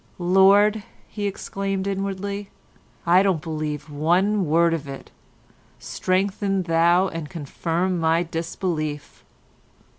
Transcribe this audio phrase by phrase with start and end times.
[0.17, 2.49] "Lord," he exclaimed inwardly,
[3.05, 5.11] "I don't believe one word of it.
[5.77, 9.23] Strengthen Thou and confirm my disbelief."